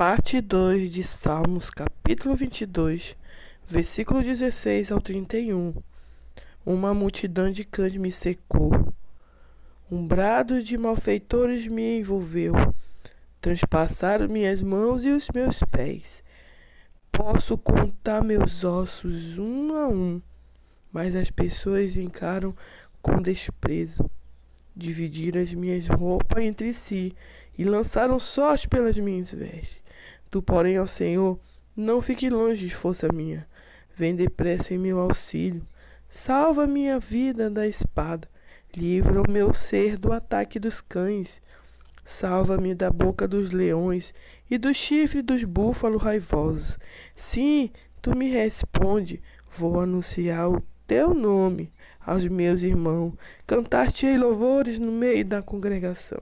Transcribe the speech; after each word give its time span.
Parte 0.00 0.40
2 0.40 0.90
de 0.90 1.04
Salmos, 1.04 1.68
capítulo 1.68 2.34
22, 2.34 3.14
versículo 3.66 4.22
16 4.22 4.90
ao 4.90 4.98
31. 4.98 5.74
Uma 6.64 6.94
multidão 6.94 7.50
de 7.50 7.64
cães 7.64 7.94
me 7.98 8.10
secou. 8.10 8.94
Um 9.92 10.06
brado 10.06 10.62
de 10.62 10.78
malfeitores 10.78 11.66
me 11.66 11.98
envolveu. 11.98 12.54
Transpassaram 13.42 14.26
minhas 14.26 14.62
mãos 14.62 15.04
e 15.04 15.10
os 15.10 15.28
meus 15.34 15.60
pés. 15.64 16.24
Posso 17.12 17.58
contar 17.58 18.24
meus 18.24 18.64
ossos 18.64 19.36
um 19.36 19.76
a 19.76 19.86
um, 19.86 20.22
mas 20.90 21.14
as 21.14 21.30
pessoas 21.30 21.94
encaram 21.94 22.56
com 23.02 23.20
desprezo. 23.20 24.10
Dividiram 24.74 25.42
as 25.42 25.52
minhas 25.52 25.86
roupas 25.88 26.42
entre 26.42 26.72
si 26.72 27.14
e 27.58 27.64
lançaram 27.64 28.18
sorte 28.18 28.66
pelas 28.66 28.96
minhas 28.96 29.30
vestes. 29.30 29.89
Tu, 30.30 30.40
porém, 30.40 30.78
ó 30.78 30.86
Senhor, 30.86 31.38
não 31.76 32.00
fique 32.00 32.30
longe 32.30 32.66
de 32.66 32.74
força 32.74 33.08
minha. 33.12 33.46
Vem 33.96 34.14
depressa 34.14 34.72
em 34.72 34.78
meu 34.78 34.98
auxílio. 34.98 35.66
Salva 36.08 36.66
minha 36.66 36.98
vida 36.98 37.50
da 37.50 37.66
espada. 37.66 38.28
Livra 38.76 39.20
o 39.20 39.30
meu 39.30 39.52
ser 39.52 39.96
do 39.96 40.12
ataque 40.12 40.58
dos 40.58 40.80
cães. 40.80 41.40
Salva-me 42.04 42.74
da 42.74 42.90
boca 42.90 43.26
dos 43.26 43.52
leões 43.52 44.14
e 44.50 44.58
do 44.58 44.72
chifre 44.74 45.22
dos 45.22 45.44
búfalos 45.44 46.02
raivosos. 46.02 46.78
Sim, 47.14 47.70
tu 48.00 48.16
me 48.16 48.28
responde. 48.28 49.22
Vou 49.56 49.80
anunciar 49.80 50.50
o 50.50 50.62
teu 50.86 51.14
nome 51.14 51.72
aos 52.00 52.26
meus 52.26 52.62
irmãos. 52.62 53.14
Cantar-te-ei 53.46 54.16
louvores 54.16 54.78
no 54.78 54.92
meio 54.92 55.24
da 55.24 55.42
congregação. 55.42 56.20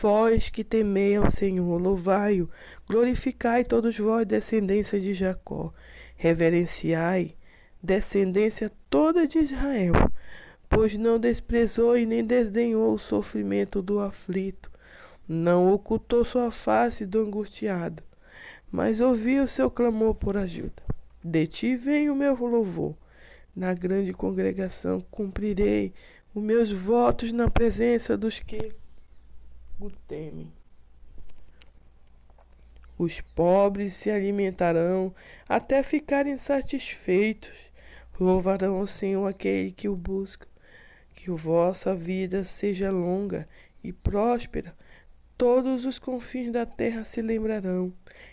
Vós 0.00 0.48
que 0.48 0.64
temei 0.64 1.16
ao 1.16 1.28
Senhor, 1.28 1.78
louvai-o, 1.78 2.48
glorificai 2.88 3.64
todos 3.64 3.98
vós, 3.98 4.26
descendência 4.26 4.98
de 4.98 5.12
Jacó, 5.12 5.74
reverenciai, 6.16 7.34
descendência 7.82 8.72
toda 8.88 9.26
de 9.26 9.40
Israel, 9.40 9.92
pois 10.70 10.96
não 10.96 11.18
desprezou 11.18 11.98
e 11.98 12.06
nem 12.06 12.24
desdenhou 12.24 12.94
o 12.94 12.98
sofrimento 12.98 13.82
do 13.82 14.00
aflito, 14.00 14.70
não 15.28 15.70
ocultou 15.70 16.24
sua 16.24 16.50
face 16.50 17.04
do 17.04 17.20
angustiado, 17.20 18.02
mas 18.72 19.02
ouviu 19.02 19.42
o 19.42 19.48
seu 19.48 19.70
clamor 19.70 20.14
por 20.14 20.34
ajuda. 20.34 20.82
De 21.22 21.46
ti 21.46 21.76
vem 21.76 22.08
o 22.08 22.16
meu 22.16 22.34
louvor. 22.34 22.94
Na 23.54 23.74
grande 23.74 24.14
congregação 24.14 25.04
cumprirei 25.10 25.92
os 26.34 26.42
meus 26.42 26.72
votos 26.72 27.32
na 27.32 27.50
presença 27.50 28.16
dos 28.16 28.38
que 28.38 28.72
o 29.80 29.90
temem. 30.06 30.52
Os 32.98 33.20
pobres 33.20 33.94
se 33.94 34.10
alimentarão 34.10 35.14
até 35.48 35.82
ficarem 35.82 36.36
satisfeitos. 36.36 37.50
Louvarão 38.20 38.78
o 38.80 38.86
Senhor 38.86 39.26
aquele 39.26 39.72
que 39.72 39.88
o 39.88 39.96
busca. 39.96 40.46
Que 41.14 41.30
vossa 41.30 41.94
vida 41.94 42.44
seja 42.44 42.90
longa 42.90 43.48
e 43.82 43.90
próspera. 43.90 44.76
Todos 45.38 45.86
os 45.86 45.98
confins 45.98 46.52
da 46.52 46.66
terra 46.66 47.06
se 47.06 47.22
lembrarão 47.22 47.90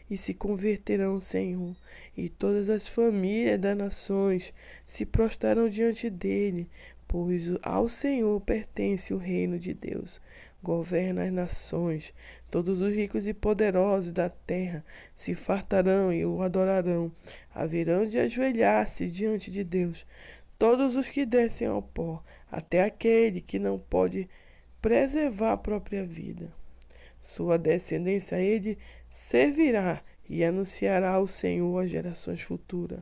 e 0.09 0.17
se 0.17 0.33
converterão, 0.33 1.21
Senhor, 1.21 1.73
e 2.17 2.27
todas 2.27 2.69
as 2.69 2.85
famílias 2.89 3.57
das 3.61 3.77
nações 3.77 4.53
se 4.85 5.05
prostrarão 5.05 5.69
diante 5.69 6.09
dele, 6.09 6.69
pois 7.07 7.43
ao 7.61 7.87
Senhor 7.87 8.39
pertence 8.41 9.13
o 9.13 9.17
reino 9.17 9.57
de 9.57 9.73
Deus. 9.73 10.21
Governa 10.61 11.23
as 11.23 11.31
nações, 11.31 12.13
todos 12.51 12.81
os 12.81 12.93
ricos 12.93 13.27
e 13.27 13.33
poderosos 13.33 14.11
da 14.11 14.29
terra 14.29 14.83
se 15.15 15.33
fartarão 15.33 16.11
e 16.11 16.25
o 16.25 16.41
adorarão. 16.41 17.11
Haverão 17.53 18.05
de 18.05 18.19
ajoelhar-se 18.19 19.09
diante 19.09 19.49
de 19.49 19.63
Deus, 19.63 20.05
todos 20.59 20.95
os 20.95 21.07
que 21.07 21.25
descem 21.25 21.67
ao 21.67 21.81
pó, 21.81 22.23
até 22.51 22.83
aquele 22.83 23.39
que 23.39 23.59
não 23.59 23.79
pode 23.79 24.27
preservar 24.81 25.53
a 25.53 25.57
própria 25.57 26.03
vida. 26.03 26.51
Sua 27.21 27.57
descendência 27.57 28.39
ele 28.39 28.77
servirá 29.11 30.01
e 30.29 30.43
anunciará 30.43 31.19
o 31.19 31.27
Senhor 31.27 31.83
às 31.83 31.89
gerações 31.89 32.41
futuras. 32.41 32.99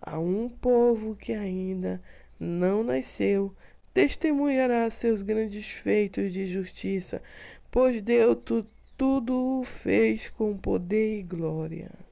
A 0.00 0.18
um 0.18 0.48
povo 0.48 1.14
que 1.14 1.32
ainda 1.32 2.02
não 2.42 2.82
nasceu, 2.82 3.54
testemunhará 3.94 4.90
seus 4.90 5.22
grandes 5.22 5.70
feitos 5.70 6.32
de 6.32 6.52
justiça, 6.52 7.22
pois 7.70 8.02
Deus 8.02 8.36
tu, 8.44 8.66
tudo 8.98 9.62
fez 9.64 10.28
com 10.30 10.56
poder 10.56 11.20
e 11.20 11.22
glória. 11.22 11.92